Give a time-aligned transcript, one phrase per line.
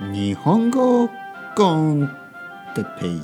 [0.00, 1.10] 日本語
[1.56, 2.08] コン
[2.76, 3.20] テペイ。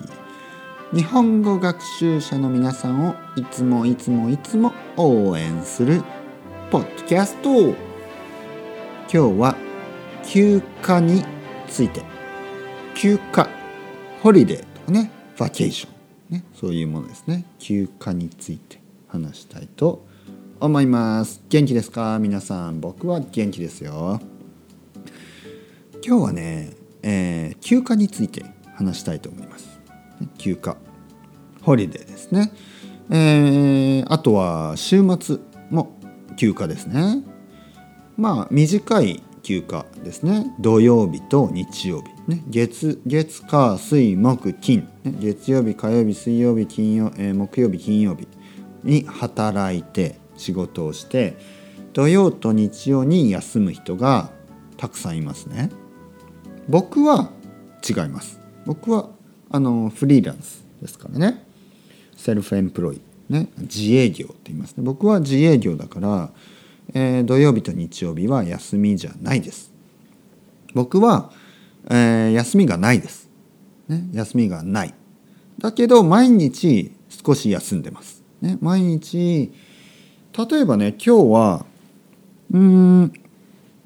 [0.92, 6.02] 日本語学習者の皆さんをいつもいつもいつも応援する
[6.72, 7.68] ポッドキャスト。
[7.68, 7.76] 今
[9.06, 9.56] 日は
[10.24, 11.24] 休暇に
[11.68, 12.02] ついて。
[12.96, 13.48] 休暇
[14.20, 15.88] ホリデーとかねバケーショ
[16.32, 17.44] ン、ね、そういうものですね。
[17.60, 20.04] 休暇について話したいと
[20.58, 21.40] 思います。
[21.48, 22.18] 元気ですか？
[22.18, 22.80] 皆さん。
[22.80, 24.20] 僕は元気ですよ。
[26.06, 26.70] 今日はね、
[27.02, 28.44] えー、休暇について
[28.74, 29.80] 話したいと思います。
[30.36, 30.76] 休暇。
[31.62, 32.52] ホリデーですね、
[33.08, 35.38] えー、あとは週末
[35.70, 35.98] も
[36.36, 37.24] 休暇ですね。
[38.18, 40.54] まあ短い休暇ですね。
[40.60, 48.28] 土曜日と日曜日、ね、月月火水木金、ね、月曜日火曜日水曜日金曜、えー、木曜日金曜日
[48.82, 51.38] に働いて仕事をして
[51.94, 54.30] 土曜と日曜に休む人が
[54.76, 55.70] たくさんいますね。
[56.68, 57.30] 僕は
[57.88, 58.40] 違います。
[58.66, 59.10] 僕は
[59.50, 61.44] あのフリーランスですからね。
[62.16, 64.82] セルフエンプロイ、ね、自営業って言いますね。
[64.82, 66.30] 僕は自営業だから、
[66.94, 69.72] えー、土曜日と日曜日は休みじゃないです。
[70.74, 71.30] 僕は、
[71.90, 73.28] えー、休みがないです、
[73.88, 74.94] ね、休みがない。
[75.58, 79.52] だけど毎日少し休んでます、ね、毎日
[80.36, 81.66] 例えばね今日は
[82.52, 83.12] うん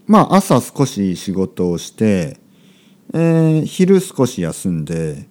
[0.06, 2.38] まあ朝少し仕事をして
[3.14, 5.28] えー、昼少し休んで、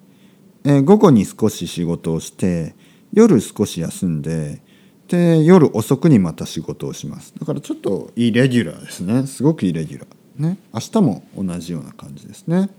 [0.64, 2.76] えー、午後に少し仕事をして
[3.14, 4.62] 夜少し休んで
[5.08, 7.34] で夜遅くにまた仕事をします。
[7.40, 9.26] だからちょっとイレギュラーですね。
[9.26, 10.42] すごくイレギュラー。
[10.42, 10.58] ね。
[10.74, 12.70] 明日も同じような感じですね。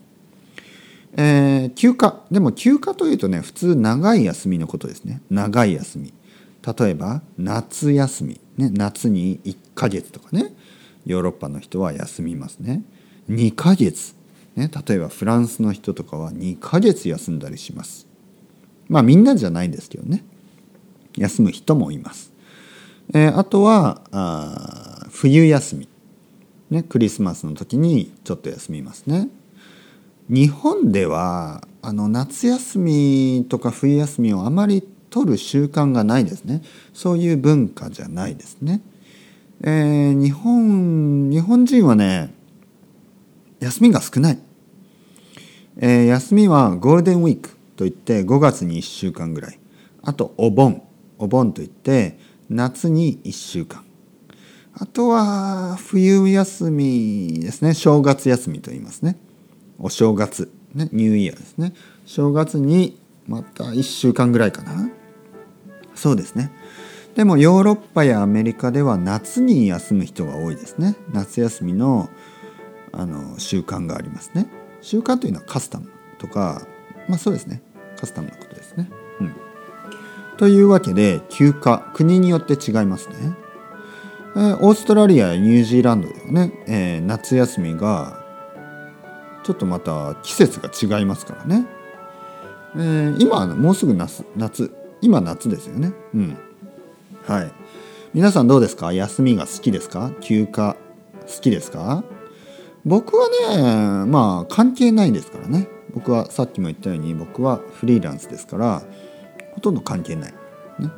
[1.16, 2.22] えー、休暇。
[2.30, 5.22] でも休暇というとね普通長い休みのことですね。
[5.30, 6.12] 長い休み。
[6.78, 10.54] 例えば夏休み、ね、夏に1ヶ月とかね。
[11.06, 12.82] ヨーロッパの人は休みますね。
[13.30, 14.17] 2ヶ月。
[14.58, 18.08] ね、例えばフランスの人とかは2ヶ月休んだりします。
[18.88, 20.24] まあみんなじゃないですけどね。
[21.16, 22.32] 休む人もいます、
[23.12, 25.88] えー、あとはあ冬休み、
[26.70, 29.28] ね、クリスマスの時にちょっと休みますね。
[30.28, 36.62] 日本ではあの夏休みとか冬休みをあまり取る習慣がないですね。
[36.92, 38.82] そういう文化じゃないですね、
[39.62, 42.34] えー、日本日本人はね
[43.60, 44.47] 休みが少ない。
[45.78, 49.58] えー、休みはゴールデンウィークといって5月に1週間ぐらい。
[50.02, 50.82] あとお盆。
[51.18, 52.18] お盆といって
[52.48, 53.84] 夏に1週間。
[54.74, 57.74] あとは冬休みですね。
[57.74, 59.16] 正月休みと言いますね。
[59.78, 61.72] お正月、ね、ニューイヤーですね。
[62.04, 64.90] 正月にまた1週間ぐらいかな。
[65.94, 66.50] そうですね。
[67.14, 70.96] でもヨーロッパやアメリカでは夏に休む人が多いですね。
[71.12, 72.08] 夏休みの
[72.92, 74.48] あの習慣がありますね。
[74.80, 76.66] 習慣というのはカスタムとか
[77.08, 77.62] まあそうですね
[77.98, 78.90] カスタムのことですね。
[79.20, 79.34] うん、
[80.36, 83.14] というわけで休暇国によって違いますね。
[84.36, 88.24] えー、オーストラリアやニュージーランドではね、えー、夏休みが
[89.42, 91.66] ちょっとまた季節が違いますからね。
[92.76, 95.92] えー、今もうすぐ夏夏今夏ですよね。
[96.14, 96.38] うん。
[97.26, 97.52] はい。
[98.14, 98.92] 皆さんどうですか？
[98.92, 100.12] 休みが好きですか？
[100.20, 100.78] 休暇好
[101.40, 102.04] きですか？
[102.88, 105.68] 僕はねまあ関係ないですからね。
[105.94, 108.82] 僕はさっきも言ったように僕はフリーランスですから
[109.54, 110.32] ほとんど関係ない、
[110.78, 110.90] ね、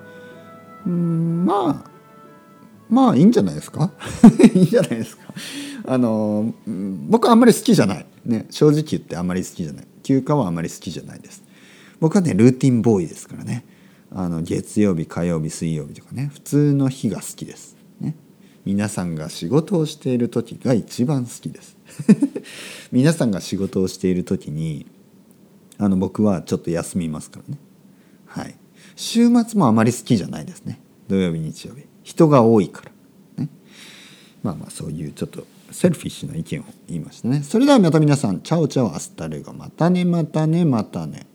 [0.87, 1.91] うんまあ
[2.89, 3.93] まあいいんじゃないですか？
[4.55, 5.23] いいんじゃないですか？
[5.87, 6.53] あの
[7.09, 9.87] 僕はあんまり好きじゃない、ね、正直言ってあんまり好きじゃない。
[10.03, 11.43] 休暇はあんまり好きじゃないです。
[12.01, 13.65] 僕はねルーティンボーイですからね。
[14.13, 16.31] あの月曜日火曜日水曜日とかね。
[16.33, 17.77] 普通の日が好きです。
[18.01, 18.17] ね。
[18.65, 21.77] 皆さんが仕事をしている時が一番好きです。
[22.93, 24.87] 皆さんが仕事をしている時に
[25.79, 27.61] あの僕はちょっと休みますからね。
[28.27, 28.55] はい。
[28.97, 30.79] 週末もあまり好きじゃないですね。
[31.09, 31.85] 土曜日日曜日。
[32.03, 32.83] 人が多いか
[33.37, 33.45] ら。
[33.45, 33.49] ね。
[34.43, 37.43] まあまあそういうちょっと selfish な意見を言いましたね。
[37.43, 41.27] それではまた皆さん ciao ciao hasta luego またねまたねまたね。